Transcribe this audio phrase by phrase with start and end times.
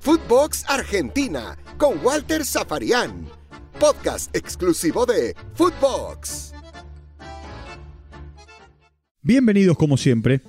[0.00, 3.26] Footbox Argentina con Walter Zafarian.
[3.78, 6.52] Podcast exclusivo de Footbox.
[9.22, 10.40] Bienvenidos como siempre.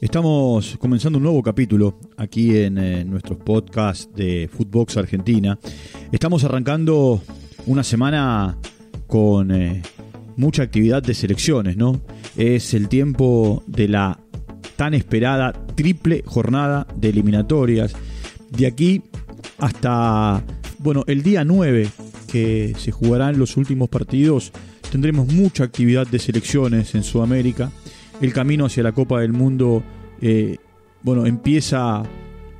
[0.00, 5.58] Estamos comenzando un nuevo capítulo aquí en eh, nuestros podcasts de Footbox Argentina.
[6.12, 7.22] Estamos arrancando
[7.66, 8.58] una semana
[9.06, 9.82] con eh,
[10.36, 12.02] mucha actividad de selecciones, ¿no?
[12.36, 14.20] Es el tiempo de la
[14.76, 17.94] tan esperada triple jornada de eliminatorias.
[18.50, 19.02] De aquí
[19.58, 20.42] hasta,
[20.78, 21.88] bueno, el día 9
[22.26, 24.52] que se jugarán los últimos partidos,
[24.90, 27.70] tendremos mucha actividad de selecciones en Sudamérica.
[28.20, 29.82] El camino hacia la Copa del Mundo,
[30.20, 30.56] eh,
[31.02, 32.02] bueno, empieza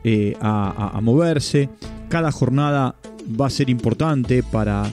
[0.05, 1.69] eh, a, moverse.
[2.09, 2.97] Cada jornada
[3.41, 4.93] va a ser importante para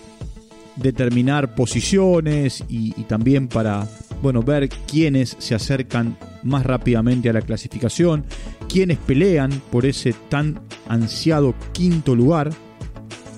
[0.76, 3.88] determinar posiciones y, también para
[4.22, 8.26] bueno, ver quiénes se acercan más rápidamente a la clasificación,
[8.70, 12.52] quiénes pelean por ese tan ansiado quinto lugar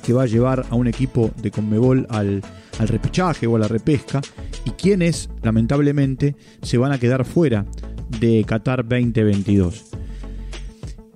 [0.04, 2.42] que va a llevar a un equipo de Conmebol al,
[2.80, 4.22] al repechaje o a la repesca
[4.66, 7.66] y quiénes lamentablemente se van a quedar fuera
[8.20, 9.86] de Qatar 2022.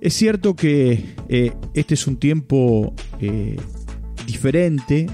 [0.00, 3.56] Es cierto que eh, este es un tiempo eh,
[4.26, 5.06] diferente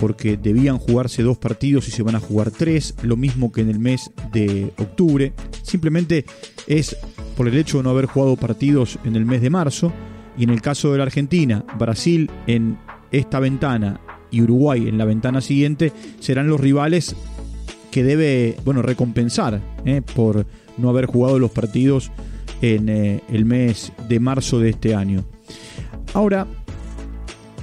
[0.00, 3.68] porque debían jugarse dos partidos y se van a jugar tres, lo mismo que en
[3.68, 5.34] el mes de octubre.
[5.62, 6.24] Simplemente
[6.66, 6.96] es
[7.36, 9.92] por el hecho de no haber jugado partidos en el mes de marzo.
[10.38, 12.78] Y en el caso de la Argentina, Brasil en
[13.12, 17.14] esta ventana y Uruguay en la ventana siguiente serán los rivales
[17.90, 20.46] que debe bueno, recompensar eh, por
[20.78, 22.10] no haber jugado los partidos
[22.62, 25.24] en eh, el mes de marzo de este año.
[26.14, 26.46] Ahora,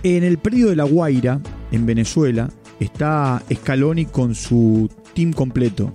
[0.03, 1.39] en el periodo de La Guaira,
[1.71, 5.91] en Venezuela, está Scaloni con su team completo.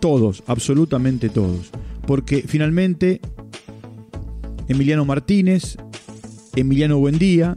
[0.00, 1.70] Todos, absolutamente todos.
[2.06, 3.20] Porque finalmente
[4.68, 5.76] Emiliano Martínez,
[6.54, 7.56] Emiliano Buendía,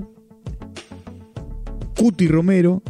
[1.97, 2.81] Cuti Romero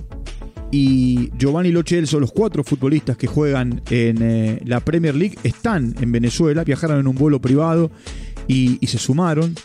[0.72, 5.38] y Giovanni Lochel son los cuatro futbolistas que juegan en eh, la Premier League.
[5.44, 7.92] Están en Venezuela, viajaron en un vuelo privado
[8.48, 9.56] y se sumaron.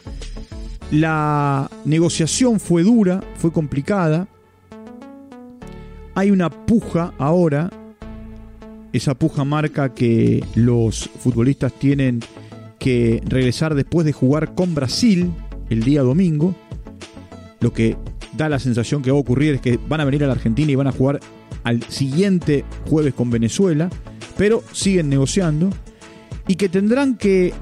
[0.93, 4.29] La negociación fue dura, fue complicada
[6.17, 7.71] hay una puja ahora.
[8.93, 12.21] Esa puja marca que los futbolistas tienen
[12.79, 15.31] que regresar después de jugar con Brasil
[15.69, 16.55] el día domingo.
[17.61, 17.99] Lo que
[18.35, 20.73] da la sensación que va a ocurrir es que van a venir a la Argentina
[20.73, 21.21] y van a jugar
[21.65, 23.91] al siguiente jueves con Venezuela,
[24.39, 25.69] pero siguen negociando
[26.49, 27.53] y que tendrán que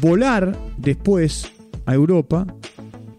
[0.00, 1.52] volar después
[1.86, 2.46] a Europa,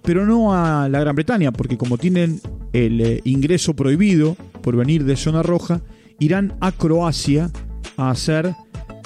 [0.04, 2.42] pero no a la Gran Bretaña, porque como tienen
[2.74, 5.82] el eh, ingreso prohibido por venir de zona roja,
[6.20, 7.52] irán a Croacia
[7.98, 8.54] a hacer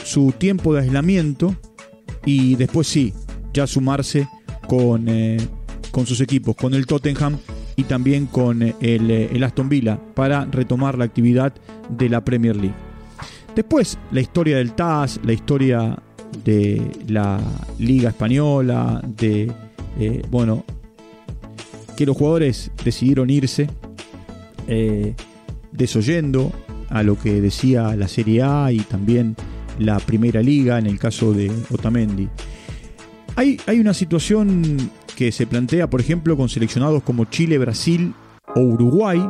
[0.04, 1.56] su tiempo de aislamiento
[2.26, 3.14] y después sí,
[3.54, 4.28] ya sumarse
[4.68, 5.38] con, eh,
[5.92, 7.38] con sus equipos, con el Tottenham
[7.76, 11.54] y también con eh, el, Aston Villa para retomar la actividad
[11.90, 12.76] de la Premier League.
[13.56, 16.00] Después, la historia del TAS, la historia
[16.44, 17.40] de la
[17.78, 19.52] Liga Española, de,
[20.32, 20.66] bueno,
[21.96, 23.68] que los jugadores decidieron irse
[24.68, 25.16] eh,
[25.72, 26.52] desoyendo
[26.90, 29.36] a lo que decía la Serie A y también
[29.80, 32.30] la Primera Liga en el caso de Otamendi.
[33.36, 34.78] Hay, hay una situación
[35.16, 38.14] que se plantea, por ejemplo, con seleccionados como Chile, Brasil
[38.56, 39.24] o Uruguay,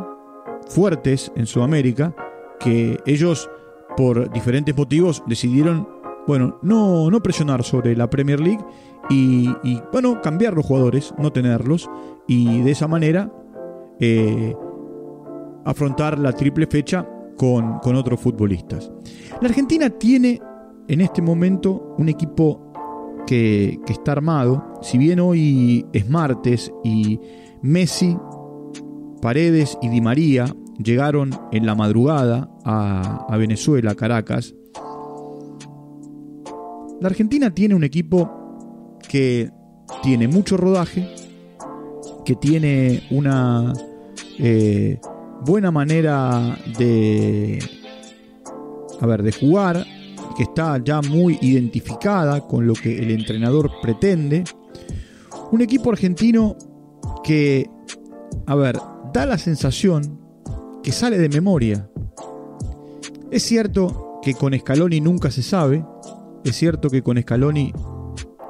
[0.67, 2.13] fuertes en Sudamérica,
[2.59, 3.49] que ellos
[3.95, 5.87] por diferentes motivos decidieron,
[6.27, 8.63] bueno, no, no presionar sobre la Premier League
[9.09, 9.49] y,
[9.91, 11.89] bueno, cambiar los jugadores, no tenerlos,
[12.27, 13.31] y de esa manera
[13.99, 14.55] eh,
[15.65, 17.07] afrontar la triple fecha
[17.37, 18.91] con, otros futbolistas.
[19.41, 20.41] La Argentina tiene
[20.87, 22.71] en este momento un equipo
[23.27, 27.19] que, que, está armado, si bien hoy es martes y
[27.61, 28.17] Messi,
[29.21, 30.45] Paredes y Di María
[30.81, 34.55] llegaron en la madrugada a, a Venezuela, Caracas,
[37.03, 39.51] la Argentina tiene un equipo que
[40.01, 41.13] tiene mucho rodaje,
[42.23, 43.73] que tiene una
[44.39, 45.01] eh,
[45.41, 47.59] buena manera de,
[49.01, 49.85] a ver, de jugar,
[50.37, 54.45] que está ya muy identificada con lo que el entrenador pretende.
[55.51, 56.55] Un equipo argentino
[57.21, 57.69] que,
[58.45, 58.79] a ver,
[59.13, 60.21] da la sensación
[60.81, 61.89] que sale de memoria.
[63.29, 65.83] Es cierto que con Scaloni nunca se sabe,
[66.43, 67.73] es cierto que con Scaloni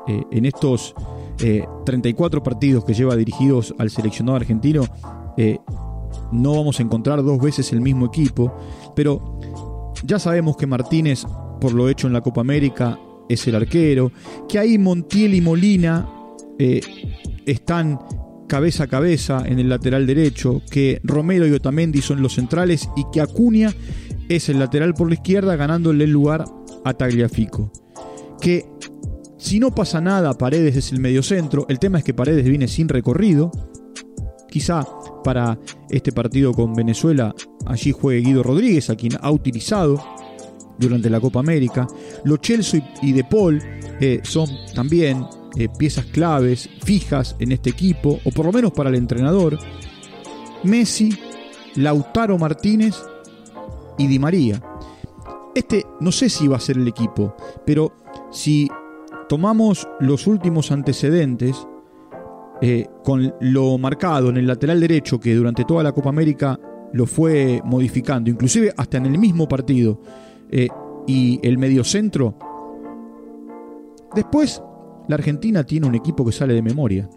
[0.07, 0.93] eh, en estos
[1.85, 4.83] 34 eh, partidos que lleva dirigidos al seleccionado argentino,
[5.37, 5.57] eh,
[6.31, 8.53] no vamos a encontrar dos veces el mismo equipo,
[8.95, 9.39] pero
[10.03, 11.23] ya sabemos que Martínez,
[11.59, 12.99] por lo hecho en la Copa América,
[13.29, 14.11] es el arquero,
[14.49, 16.09] que ahí Montiel y Molina
[17.45, 17.99] están
[18.47, 23.05] cabeza a cabeza en el lateral derecho, que Romero y Otamendi son los centrales y
[23.11, 23.73] que Acuña
[24.29, 26.45] es el lateral por la izquierda ganándole el lugar
[26.83, 27.71] a Tagliafico.
[28.43, 28.65] Que
[29.37, 31.65] si no pasa nada, Paredes es el mediocentro.
[31.69, 33.51] El tema es que Paredes viene sin recorrido.
[34.49, 34.85] Quizá
[35.23, 35.57] para
[35.89, 37.33] este partido con Venezuela
[37.65, 40.03] allí juegue Guido Rodríguez, a quien ha utilizado
[40.77, 41.87] durante la Copa América.
[42.25, 43.63] Lo Chelsea y De Paul
[44.01, 45.25] eh, son también
[45.55, 49.57] eh, piezas claves, fijas en este equipo, o por lo menos para el entrenador.
[50.63, 51.17] Messi,
[51.75, 52.95] Lautaro Martínez
[53.97, 54.61] y Di María.
[55.55, 58.02] Este no sé si va a ser el equipo, pero
[58.33, 58.67] si
[59.29, 61.65] tomamos los últimos antecedentes,
[62.61, 66.59] eh, con lo marcado en el lateral derecho que durante toda la Copa América
[66.91, 69.99] lo fue modificando, inclusive hasta en el mismo partido,
[70.51, 70.67] eh,
[71.07, 72.37] y el mediocentro,
[74.15, 74.61] después
[75.07, 77.09] la Argentina tiene un equipo que sale de memoria.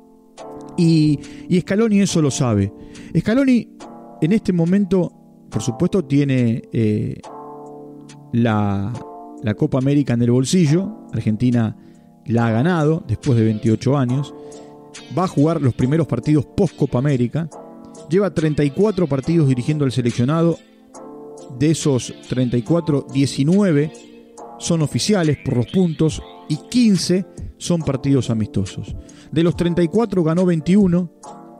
[0.76, 2.72] Y, y Scaloni eso lo sabe.
[3.18, 3.76] Scaloni
[4.20, 5.12] en este momento,
[5.50, 7.20] por supuesto, tiene eh,
[8.32, 8.92] la,
[9.46, 11.06] la Copa América en el bolsillo.
[11.12, 11.76] Argentina
[12.26, 14.34] la ha ganado después de 28 años.
[15.16, 17.48] Va a jugar los primeros partidos post Copa América.
[18.10, 20.58] Lleva 34 partidos dirigiendo al seleccionado.
[21.60, 23.92] De esos 34, 19
[24.58, 27.24] son oficiales por los puntos y 15
[27.56, 28.96] son partidos amistosos.
[29.30, 31.12] De los 34 ganó 21,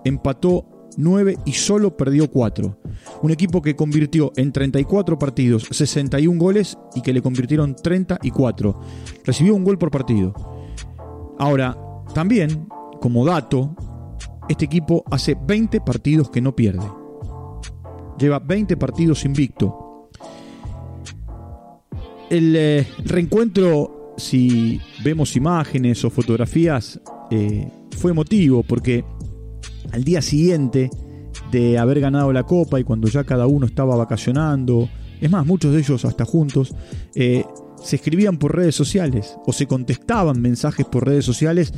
[0.04, 2.80] empató 9 y solo perdió 4.
[3.22, 8.80] Un equipo que convirtió en 34 partidos 61 goles y que le convirtieron 34.
[9.24, 10.34] Recibió un gol por partido.
[11.38, 11.76] Ahora,
[12.14, 12.66] también,
[13.00, 13.74] como dato,
[14.48, 16.86] este equipo hace 20 partidos que no pierde.
[18.18, 20.10] Lleva 20 partidos invicto.
[22.30, 27.00] El eh, reencuentro, si vemos imágenes o fotografías,
[27.30, 29.04] eh, fue emotivo porque
[29.92, 30.90] al día siguiente
[31.50, 34.88] de haber ganado la copa y cuando ya cada uno estaba vacacionando,
[35.20, 36.74] es más, muchos de ellos hasta juntos,
[37.14, 37.44] eh,
[37.82, 41.72] se escribían por redes sociales o se contestaban mensajes por redes sociales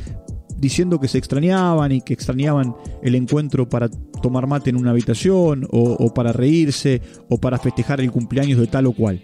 [0.57, 5.69] diciendo que se extrañaban y que extrañaban el encuentro para tomar mate en una habitación
[5.71, 9.21] o, para reírse o para festejar el cumpleaños de tal o cual.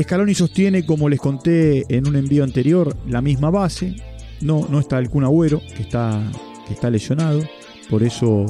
[0.00, 3.96] Scaloni sostiene, como les conté en un envío anterior, la misma base.
[4.42, 6.20] No, no está el Kun Agüero, que está,
[6.66, 7.42] que está lesionado.
[7.88, 8.46] Por eso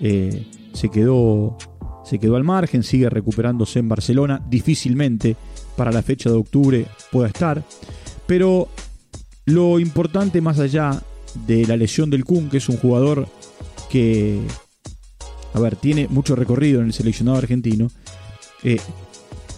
[0.00, 1.56] eh, se quedó
[2.04, 5.36] se quedó al margen, sigue recuperándose en Barcelona, difícilmente
[5.76, 7.64] para la fecha de octubre pueda estar,
[8.26, 8.68] pero
[9.46, 11.02] lo importante más allá
[11.46, 13.26] de la lesión del Kun, que es un jugador
[13.90, 14.40] que,
[15.54, 17.90] a ver, tiene mucho recorrido en el seleccionado argentino,
[18.62, 18.80] eh,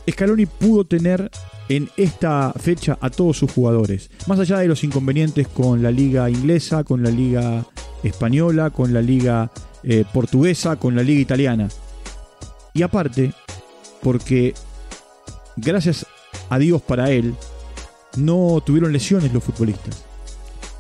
[0.08, 1.30] Scaloni pudo tener
[1.68, 6.30] en esta fecha a todos sus jugadores, más allá de los inconvenientes con la liga
[6.30, 7.66] inglesa, con la liga
[8.02, 9.50] española, con la liga
[9.82, 11.68] eh, portuguesa, con la liga italiana.
[12.72, 13.32] Y aparte,
[14.02, 14.54] porque
[15.56, 16.06] gracias
[16.50, 17.34] a Dios para él,
[18.16, 20.04] no tuvieron lesiones los futbolistas.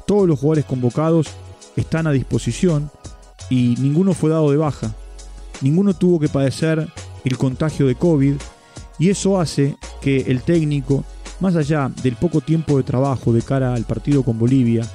[0.06, 1.28] Todos los jugadores convocados
[1.76, 2.90] están a disposición
[3.50, 4.94] y ninguno fue dado de baja.
[5.60, 6.88] Ninguno tuvo que padecer
[7.24, 8.34] el contagio de COVID
[8.98, 11.04] y eso hace que el técnico,
[11.40, 14.86] más allá del poco tiempo de trabajo de cara al partido con Bolivia,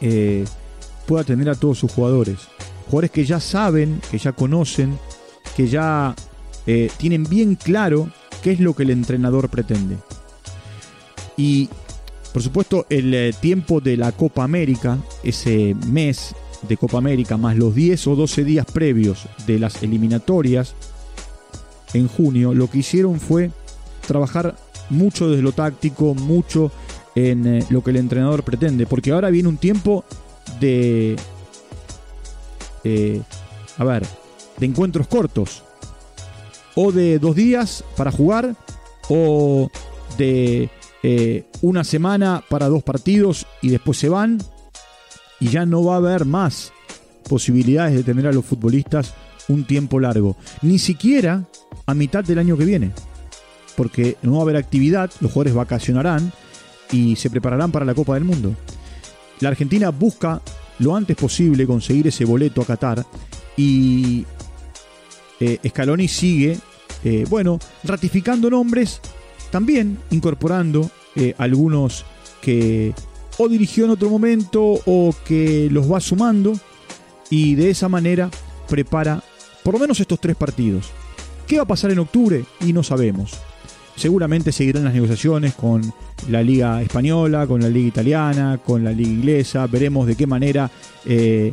[0.00, 0.44] eh,
[1.06, 2.38] pueda tener a todos sus jugadores.
[2.86, 4.98] Jugadores que ya saben, que ya conocen
[5.56, 6.14] que ya
[6.66, 8.10] eh, tienen bien claro
[8.42, 9.96] qué es lo que el entrenador pretende.
[11.36, 11.70] Y
[12.32, 16.34] por supuesto el eh, tiempo de la Copa América, ese mes
[16.68, 20.74] de Copa América, más los 10 o 12 días previos de las eliminatorias
[21.94, 23.50] en junio, lo que hicieron fue
[24.06, 24.56] trabajar
[24.90, 26.70] mucho desde lo táctico, mucho
[27.14, 30.04] en eh, lo que el entrenador pretende, porque ahora viene un tiempo
[30.60, 31.16] de...
[33.78, 34.06] a ver,
[34.58, 35.62] de encuentros cortos.
[36.74, 38.54] O de dos días para jugar,
[39.08, 39.70] o
[40.18, 40.68] de
[41.02, 44.38] eh, una semana para dos partidos y después se van.
[45.38, 46.72] Y ya no va a haber más
[47.28, 49.14] posibilidades de tener a los futbolistas
[49.48, 50.36] un tiempo largo.
[50.62, 51.46] Ni siquiera
[51.86, 52.92] a mitad del año que viene.
[53.76, 56.32] Porque no va a haber actividad, los jugadores vacacionarán
[56.90, 58.54] y se prepararán para la Copa del Mundo.
[59.40, 60.40] La Argentina busca
[60.78, 63.06] lo antes posible conseguir ese boleto a Qatar
[63.56, 64.24] y
[65.40, 66.58] eh, Scaloni sigue,
[67.04, 69.00] eh, bueno, ratificando nombres,
[69.50, 72.04] también incorporando eh, algunos
[72.40, 72.94] que
[73.38, 76.58] o dirigió en otro momento o que los va sumando
[77.28, 78.30] y de esa manera
[78.68, 79.22] prepara
[79.62, 80.86] por lo menos estos tres partidos.
[81.46, 82.44] ¿Qué va a pasar en octubre?
[82.60, 83.32] Y no sabemos.
[83.96, 85.82] Seguramente seguirán las negociaciones con
[86.28, 89.66] la liga española, con la liga italiana, con la liga inglesa.
[89.66, 90.70] Veremos de qué manera
[91.04, 91.52] eh,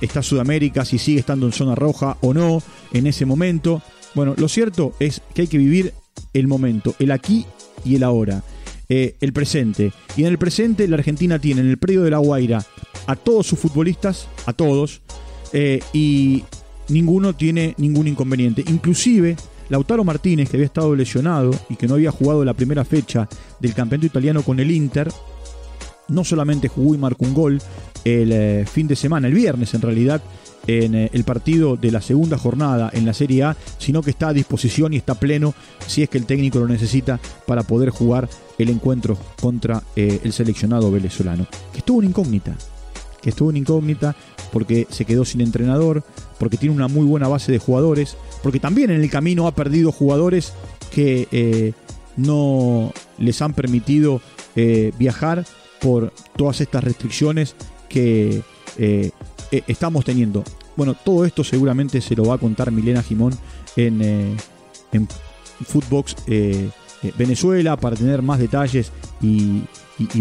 [0.00, 3.82] está Sudamérica, si sigue estando en zona roja o no en ese momento.
[4.14, 5.92] Bueno, lo cierto es que hay que vivir
[6.32, 7.46] el momento, el aquí
[7.84, 8.42] y el ahora.
[8.90, 9.92] Eh, el presente.
[10.14, 12.64] Y en el presente la Argentina tiene en el predio de La Guaira
[13.06, 15.00] a todos sus futbolistas, a todos,
[15.54, 16.44] eh, y
[16.88, 18.62] ninguno tiene ningún inconveniente.
[18.68, 19.36] Inclusive
[19.74, 23.28] Lautaro Martínez, que había estado lesionado y que no había jugado la primera fecha
[23.58, 25.10] del campeonato italiano con el Inter,
[26.06, 27.60] no solamente jugó y marcó un gol
[28.04, 30.22] el eh, fin de semana, el viernes en realidad,
[30.68, 34.28] en eh, el partido de la segunda jornada en la Serie A, sino que está
[34.28, 35.54] a disposición y está pleno
[35.88, 38.28] si es que el técnico lo necesita para poder jugar
[38.58, 41.48] el encuentro contra eh, el seleccionado venezolano.
[41.72, 42.54] Que estuvo una incógnita,
[43.24, 44.14] que estuvo una incógnita
[44.52, 46.04] porque se quedó sin entrenador,
[46.38, 49.90] porque tiene una muy buena base de jugadores, porque también en el camino ha perdido
[49.90, 50.52] jugadores
[50.92, 51.72] que eh,
[52.16, 54.20] no les han permitido
[54.96, 55.44] viajar
[55.80, 57.56] por todas estas restricciones
[57.88, 58.44] que
[59.54, 60.42] eh, estamos teniendo.
[60.76, 63.32] Bueno, todo esto seguramente se lo va a contar Milena Jimón
[63.76, 64.36] en, eh,
[64.92, 65.06] en
[65.64, 66.70] Footbox eh,
[67.16, 68.90] Venezuela para tener más detalles
[69.22, 69.62] y,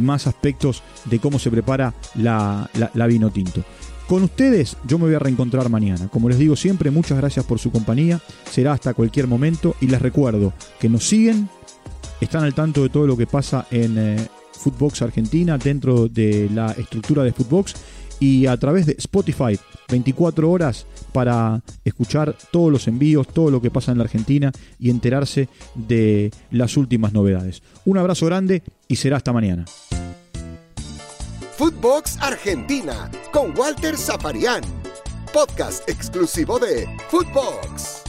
[0.02, 3.64] más aspectos de cómo se prepara la, la, vino tinto.
[4.08, 6.08] Con ustedes yo me voy a reencontrar mañana.
[6.10, 8.20] Como les digo siempre, muchas gracias por su compañía.
[8.50, 11.50] Será hasta cualquier momento y les recuerdo que nos siguen,
[12.22, 14.18] están al tanto de todo lo que pasa en
[14.64, 17.76] Footbox Argentina dentro de la estructura de Footbox
[18.24, 23.70] y a través de Spotify 24 horas para escuchar todos los envíos, todo lo que
[23.70, 24.50] pasa en la Argentina
[24.80, 27.62] y enterarse de las últimas novedades.
[27.84, 29.66] Un abrazo grande y será hasta mañana.
[31.58, 34.64] Footbox Argentina con Walter Zaparián,
[35.34, 38.03] podcast exclusivo de Footbox.